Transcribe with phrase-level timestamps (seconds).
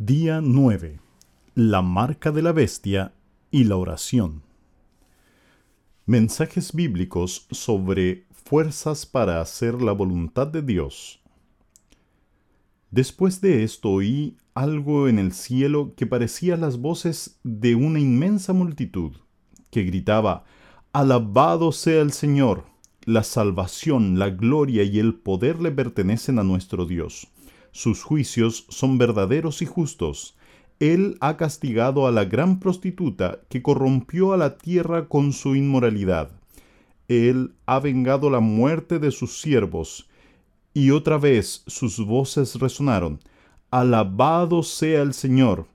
[0.00, 1.00] Día 9.
[1.56, 3.14] La marca de la bestia
[3.50, 4.42] y la oración.
[6.06, 11.18] Mensajes bíblicos sobre fuerzas para hacer la voluntad de Dios.
[12.92, 18.52] Después de esto oí algo en el cielo que parecía las voces de una inmensa
[18.52, 19.16] multitud,
[19.72, 20.44] que gritaba,
[20.92, 22.66] Alabado sea el Señor,
[23.04, 27.26] la salvación, la gloria y el poder le pertenecen a nuestro Dios
[27.72, 30.36] sus juicios son verdaderos y justos.
[30.80, 36.30] Él ha castigado a la gran prostituta que corrompió a la tierra con su inmoralidad.
[37.08, 40.08] Él ha vengado la muerte de sus siervos.
[40.74, 43.18] Y otra vez sus voces resonaron.
[43.70, 45.66] Alabado sea el Señor.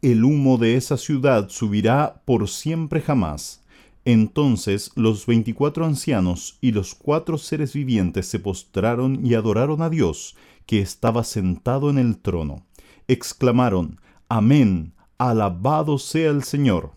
[0.00, 3.62] El humo de esa ciudad subirá por siempre jamás.
[4.04, 10.36] Entonces los veinticuatro ancianos y los cuatro seres vivientes se postraron y adoraron a Dios,
[10.66, 12.66] que estaba sentado en el trono.
[13.08, 16.92] Exclamaron, Amén, alabado sea el Señor.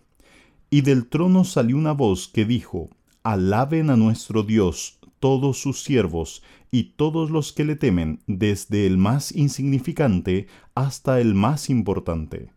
[0.70, 2.90] Y del trono salió una voz que dijo,
[3.22, 8.98] Alaben a nuestro Dios todos sus siervos y todos los que le temen, desde el
[8.98, 12.52] más insignificante hasta el más importante.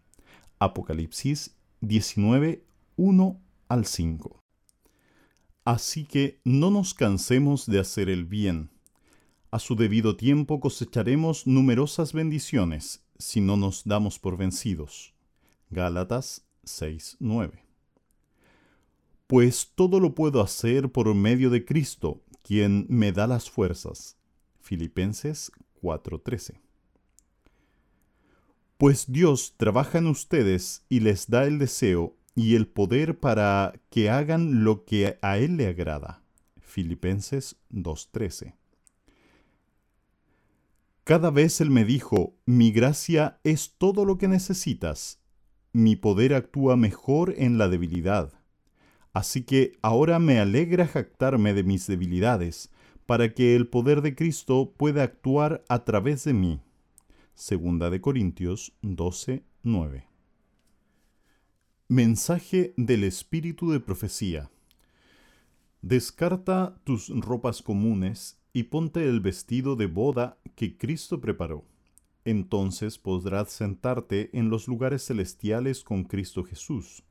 [0.59, 2.63] Apocalipsis 19,
[2.97, 4.39] 1 al 5.
[5.65, 8.69] Así que no nos cansemos de hacer el bien.
[9.51, 15.13] A su debido tiempo cosecharemos numerosas bendiciones si no nos damos por vencidos.
[15.69, 17.65] Gálatas 6:9.
[19.27, 24.15] Pues todo lo puedo hacer por medio de Cristo, quien me da las fuerzas.
[24.61, 26.61] Filipenses 4:13.
[28.77, 34.09] Pues Dios trabaja en ustedes y les da el deseo y el poder para que
[34.09, 36.23] hagan lo que a Él le agrada.
[36.57, 38.60] Filipenses 2.13.
[41.11, 45.21] Cada vez Él me dijo, mi gracia es todo lo que necesitas,
[45.73, 48.31] mi poder actúa mejor en la debilidad.
[49.11, 52.71] Así que ahora me alegra jactarme de mis debilidades,
[53.05, 56.61] para que el poder de Cristo pueda actuar a través de mí.
[57.33, 60.07] Segunda de Corintios 12, 9.
[61.89, 64.49] Mensaje del Espíritu de Profecía.
[65.81, 71.65] Descarta tus ropas comunes y ponte el vestido de boda que Cristo preparó.
[72.25, 77.03] Entonces podrás sentarte en los lugares celestiales con Cristo Jesús.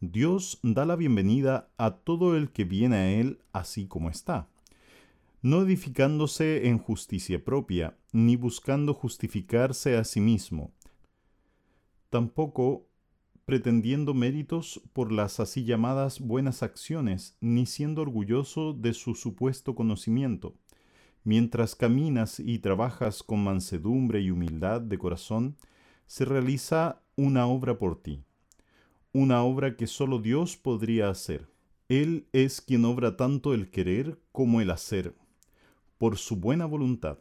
[0.00, 4.48] Dios da la bienvenida a todo el que viene a Él así como está,
[5.40, 10.72] no edificándose en justicia propia, ni buscando justificarse a sí mismo.
[12.10, 12.86] Tampoco
[13.44, 20.54] pretendiendo méritos por las así llamadas buenas acciones, ni siendo orgulloso de su supuesto conocimiento.
[21.24, 25.56] Mientras caminas y trabajas con mansedumbre y humildad de corazón,
[26.06, 28.22] se realiza una obra por ti,
[29.12, 31.48] una obra que sólo Dios podría hacer.
[31.88, 35.14] Él es quien obra tanto el querer como el hacer,
[35.96, 37.18] por su buena voluntad.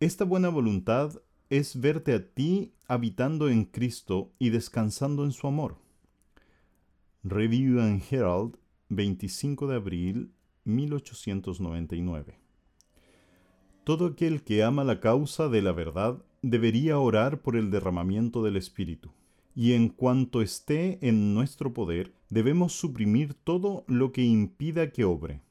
[0.00, 5.76] Esta buena voluntad es verte a ti habitando en Cristo y descansando en su amor.
[7.22, 8.56] Review and Herald,
[8.88, 10.32] 25 de abril
[10.64, 12.43] 1899.
[13.84, 18.56] Todo aquel que ama la causa de la verdad debería orar por el derramamiento del
[18.56, 19.12] Espíritu,
[19.54, 25.42] y en cuanto esté en nuestro poder, debemos suprimir todo lo que impida que obre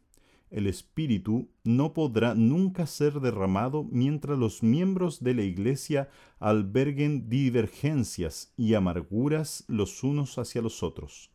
[0.53, 8.53] el Espíritu no podrá nunca ser derramado mientras los miembros de la Iglesia alberguen divergencias
[8.55, 11.31] y amarguras los unos hacia los otros.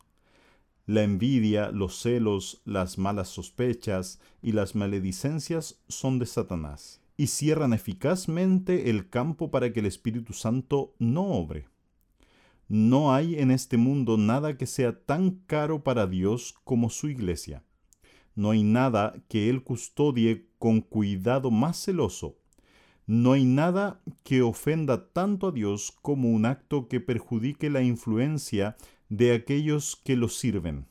[0.89, 7.73] La envidia, los celos, las malas sospechas y las maledicencias son de Satanás, y cierran
[7.73, 11.69] eficazmente el campo para que el Espíritu Santo no obre.
[12.67, 17.63] No hay en este mundo nada que sea tan caro para Dios como su Iglesia
[18.39, 22.37] no hay nada que Él custodie con cuidado más celoso.
[23.05, 28.77] No hay nada que ofenda tanto a Dios como un acto que perjudique la influencia
[29.09, 30.87] de aquellos que lo sirven.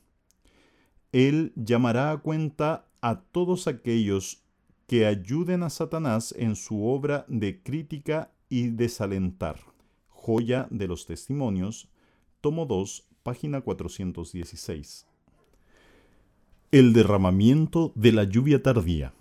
[1.11, 4.43] Él llamará a cuenta a todos aquellos
[4.87, 9.59] que ayuden a Satanás en su obra de crítica y desalentar.
[10.07, 11.89] Joya de los Testimonios,
[12.41, 15.05] tomo 2, página 416.
[16.71, 19.13] El derramamiento de la lluvia tardía.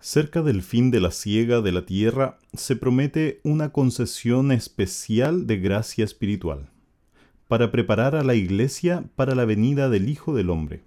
[0.00, 5.58] Cerca del fin de la siega de la tierra se promete una concesión especial de
[5.58, 6.70] gracia espiritual,
[7.48, 10.82] para preparar a la iglesia para la venida del Hijo del Hombre.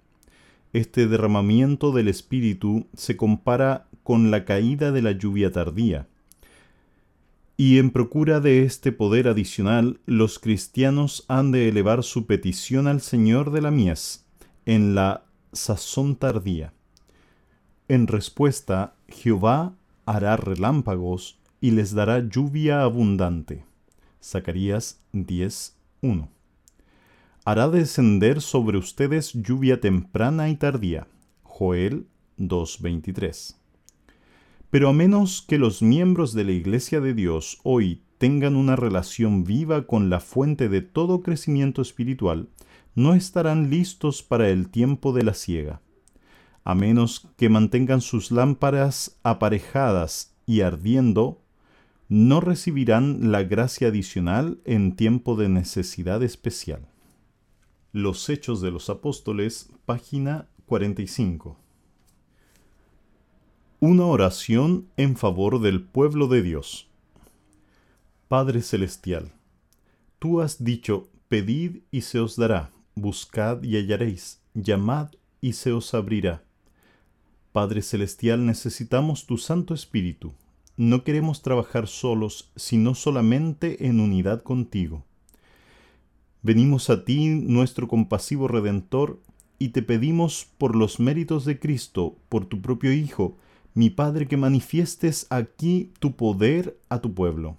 [0.72, 6.08] Este derramamiento del Espíritu se compara con la caída de la lluvia tardía.
[7.58, 13.00] Y en procura de este poder adicional, los cristianos han de elevar su petición al
[13.00, 14.24] Señor de la mies
[14.64, 16.72] en la sazón tardía.
[17.88, 19.74] En respuesta, Jehová
[20.06, 23.64] hará relámpagos y les dará lluvia abundante.
[24.22, 26.28] Zacarías 10:1.
[27.44, 31.08] Hará descender sobre ustedes lluvia temprana y tardía.
[31.42, 32.06] Joel
[32.36, 33.56] 2:23.
[34.70, 39.42] Pero a menos que los miembros de la Iglesia de Dios hoy tengan una relación
[39.42, 42.48] viva con la fuente de todo crecimiento espiritual,
[42.94, 45.80] no estarán listos para el tiempo de la siega.
[46.62, 51.42] A menos que mantengan sus lámparas aparejadas y ardiendo,
[52.08, 56.91] no recibirán la gracia adicional en tiempo de necesidad especial.
[57.92, 61.62] Los Hechos de los Apóstoles, página 45
[63.82, 66.86] una oración en favor del pueblo de Dios.
[68.28, 69.32] Padre Celestial,
[70.20, 75.08] tú has dicho, pedid y se os dará, buscad y hallaréis, llamad
[75.40, 76.44] y se os abrirá.
[77.50, 80.32] Padre Celestial, necesitamos tu Santo Espíritu.
[80.76, 85.04] No queremos trabajar solos, sino solamente en unidad contigo.
[86.44, 89.20] Venimos a ti, nuestro compasivo Redentor,
[89.60, 93.36] y te pedimos por los méritos de Cristo, por tu propio Hijo,
[93.74, 97.58] mi Padre, que manifiestes aquí tu poder a tu pueblo.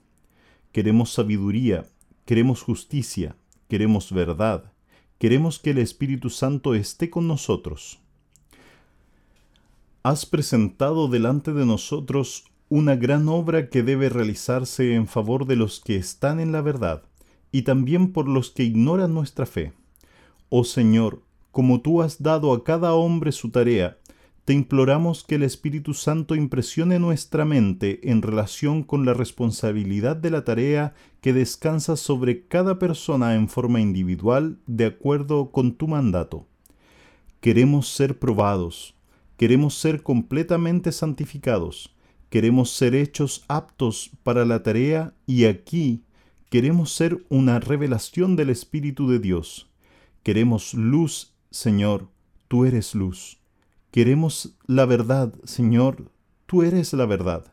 [0.74, 1.86] Queremos sabiduría,
[2.26, 3.38] queremos justicia,
[3.70, 4.74] queremos verdad,
[5.18, 8.02] queremos que el Espíritu Santo esté con nosotros.
[10.04, 15.80] Has presentado delante de nosotros una gran obra que debe realizarse en favor de los
[15.80, 17.04] que están en la verdad
[17.54, 19.72] y también por los que ignoran nuestra fe.
[20.50, 21.22] Oh Señor,
[21.52, 23.98] como tú has dado a cada hombre su tarea,
[24.44, 30.32] te imploramos que el Espíritu Santo impresione nuestra mente en relación con la responsabilidad de
[30.32, 36.48] la tarea que descansa sobre cada persona en forma individual de acuerdo con tu mandato.
[37.40, 38.96] Queremos ser probados,
[39.38, 41.96] queremos ser completamente santificados,
[42.30, 46.04] queremos ser hechos aptos para la tarea y aquí
[46.54, 49.72] queremos ser una revelación del Espíritu de Dios.
[50.22, 52.10] Queremos luz, Señor,
[52.48, 53.40] tú eres luz.
[53.90, 56.12] Queremos la verdad, Señor,
[56.46, 57.52] tú eres la verdad.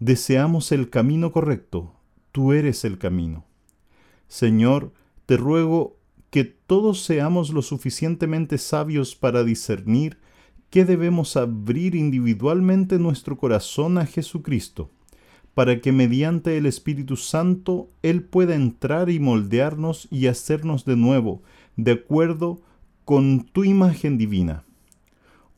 [0.00, 1.94] Deseamos el camino correcto,
[2.32, 3.44] tú eres el camino.
[4.26, 4.92] Señor,
[5.26, 5.96] te ruego
[6.30, 10.18] que todos seamos lo suficientemente sabios para discernir
[10.68, 14.90] que debemos abrir individualmente nuestro corazón a Jesucristo,
[15.54, 21.42] para que mediante el Espíritu Santo Él pueda entrar y moldearnos y hacernos de nuevo,
[21.76, 22.60] de acuerdo
[23.04, 24.64] con tu imagen divina.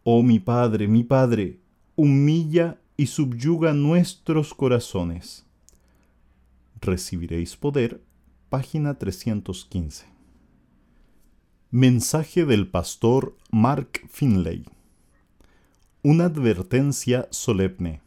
[0.05, 1.61] Oh mi Padre, mi Padre,
[1.97, 5.44] humilla y subyuga nuestros corazones.
[6.81, 8.00] Recibiréis poder,
[8.49, 10.06] página 315.
[11.71, 14.65] Mensaje del pastor Mark Finlay.
[16.03, 18.00] Una advertencia solemne.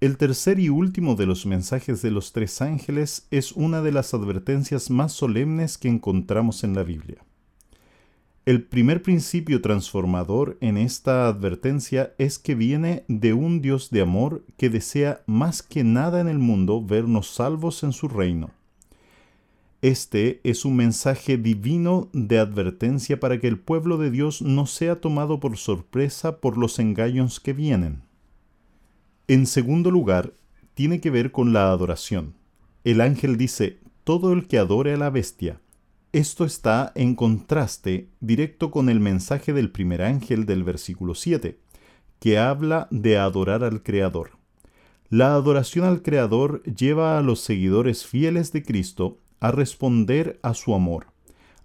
[0.00, 4.14] El tercer y último de los mensajes de los tres ángeles es una de las
[4.14, 7.16] advertencias más solemnes que encontramos en la Biblia.
[8.46, 14.44] El primer principio transformador en esta advertencia es que viene de un Dios de amor
[14.56, 18.52] que desea más que nada en el mundo vernos salvos en su reino.
[19.82, 25.00] Este es un mensaje divino de advertencia para que el pueblo de Dios no sea
[25.00, 28.07] tomado por sorpresa por los engaños que vienen.
[29.30, 30.32] En segundo lugar,
[30.72, 32.32] tiene que ver con la adoración.
[32.82, 35.60] El ángel dice, todo el que adore a la bestia,
[36.12, 41.58] esto está en contraste directo con el mensaje del primer ángel del versículo 7,
[42.20, 44.30] que habla de adorar al Creador.
[45.10, 50.74] La adoración al Creador lleva a los seguidores fieles de Cristo a responder a su
[50.74, 51.08] amor,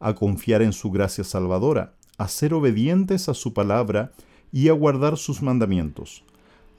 [0.01, 4.11] a confiar en su gracia salvadora, a ser obedientes a su palabra
[4.51, 6.25] y a guardar sus mandamientos.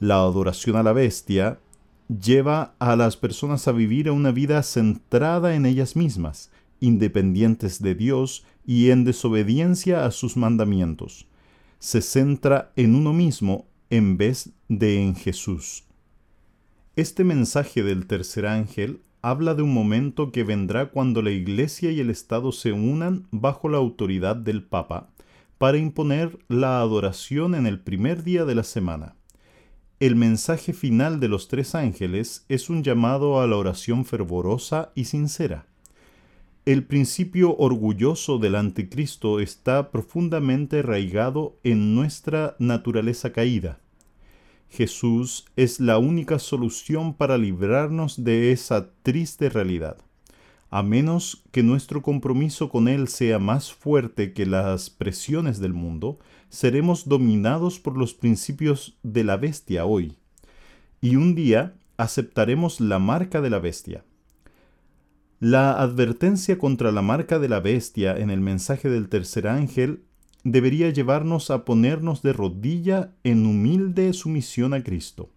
[0.05, 1.61] La adoración a la bestia
[2.09, 8.45] lleva a las personas a vivir una vida centrada en ellas mismas, independientes de Dios
[8.67, 11.27] y en desobediencia a sus mandamientos.
[11.79, 15.85] Se centra en uno mismo en vez de en Jesús.
[16.97, 22.01] Este mensaje del tercer ángel habla de un momento que vendrá cuando la Iglesia y
[22.01, 25.09] el Estado se unan bajo la autoridad del Papa
[25.57, 29.15] para imponer la adoración en el primer día de la semana.
[30.05, 35.07] El mensaje final de los tres ángeles es un llamado a la oración fervorosa y
[35.07, 35.65] sincera.
[36.67, 43.81] El principio orgulloso del anticristo está profundamente arraigado en nuestra naturaleza caída.
[44.69, 49.97] Jesús es la única solución para librarnos de esa triste realidad.
[50.75, 56.19] A menos que nuestro compromiso con Él sea más fuerte que las presiones del mundo,
[56.49, 60.17] seremos dominados por los principios de la bestia hoy.
[61.01, 64.03] Y un día aceptaremos la marca de la bestia.
[65.39, 70.03] La advertencia contra la marca de la bestia en el mensaje del tercer ángel
[70.43, 75.31] debería llevarnos a ponernos de rodilla en humilde sumisión a Cristo,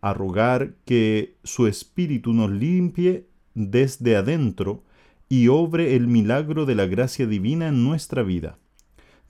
[0.00, 3.27] a rogar que su Espíritu nos limpie
[3.58, 4.84] desde adentro
[5.28, 8.58] y obre el milagro de la gracia divina en nuestra vida.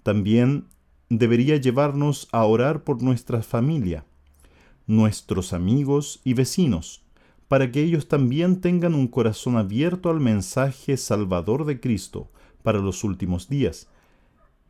[0.03, 0.67] También
[1.09, 4.05] debería llevarnos a orar por nuestra familia,
[4.87, 7.03] nuestros amigos y vecinos,
[7.49, 12.31] para que ellos también tengan un corazón abierto al mensaje salvador de Cristo
[12.63, 13.89] para los últimos días,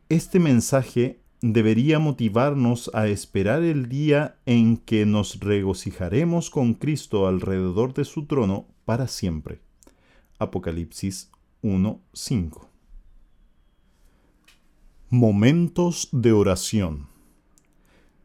[0.09, 7.93] este mensaje debería motivarnos a esperar el día en que nos regocijaremos con Cristo alrededor
[7.93, 9.61] de su trono para siempre.
[10.39, 11.29] Apocalipsis
[11.61, 12.67] 1:5
[15.11, 17.05] Momentos de oración.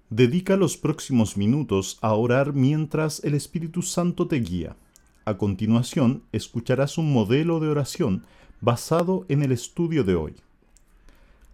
[0.08, 4.74] Dedica los próximos minutos a orar mientras el Espíritu Santo te guía.
[5.26, 8.24] A continuación, escucharás un modelo de oración
[8.62, 10.34] basado en el estudio de hoy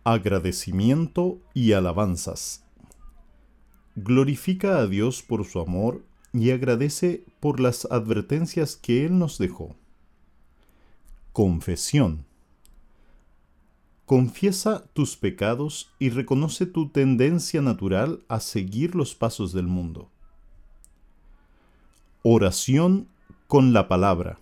[0.05, 2.65] agradecimiento y alabanzas.
[3.97, 9.77] Glorifica a Dios por su amor y agradece por las advertencias que Él nos dejó.
[11.33, 12.25] Confesión.
[14.07, 20.11] Confiesa tus pecados y reconoce tu tendencia natural a seguir los pasos del mundo.
[22.23, 23.07] Oración
[23.47, 24.39] con la palabra.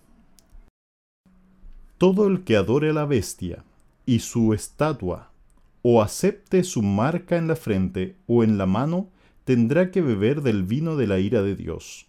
[1.99, 3.65] Todo el que adore a la bestia
[4.07, 5.31] y su estatua
[5.83, 9.09] o acepte su marca en la frente o en la mano,
[9.49, 12.07] tendrá que beber del vino de la ira de Dios,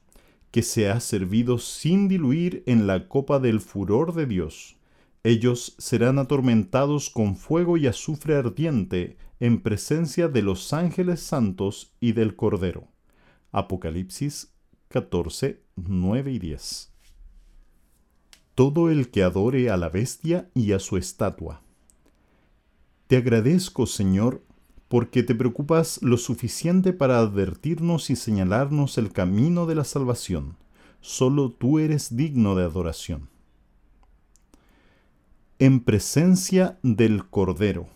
[0.52, 4.76] que se ha servido sin diluir en la copa del furor de Dios.
[5.24, 12.12] Ellos serán atormentados con fuego y azufre ardiente en presencia de los ángeles santos y
[12.12, 12.90] del Cordero.
[13.54, 14.54] Apocalipsis
[14.90, 16.92] 14, 9 y 10.
[18.54, 21.62] Todo el que adore a la bestia y a su estatua
[23.10, 24.46] te agradezco, Señor,
[24.90, 30.58] porque te preocupas lo suficiente para advertirnos y señalarnos el camino de la salvación.
[31.00, 33.30] Solo tú eres digno de adoración.
[35.60, 37.88] En presencia del Cordero,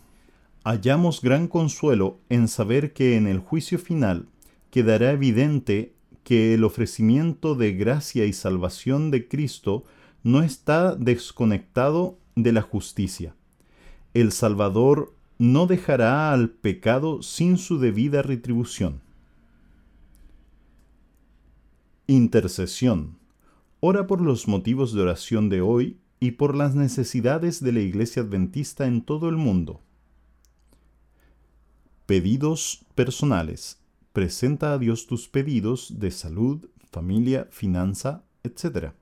[0.64, 4.30] hallamos gran consuelo en saber que en el juicio final
[4.70, 9.84] quedará evidente que el ofrecimiento de gracia y salvación de Cristo
[10.24, 13.36] no está desconectado de la justicia
[14.14, 19.02] el Salvador no dejará al pecado sin su debida retribución.
[22.08, 23.18] Intercesión.
[23.82, 28.22] Ora por los motivos de oración de hoy y por las necesidades de la Iglesia
[28.22, 29.82] Adventista en todo el mundo.
[32.06, 33.82] Pedidos personales.
[34.14, 38.94] Presenta a Dios tus pedidos de salud, familia, finanza, etc.